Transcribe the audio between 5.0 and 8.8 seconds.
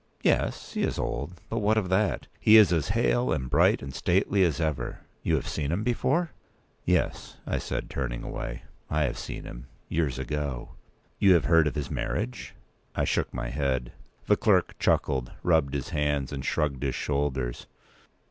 You have seen him before?" "Yes," I said, turning away;